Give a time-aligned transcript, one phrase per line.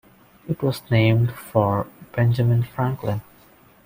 [0.49, 3.21] It was named for Benjamin Franklin.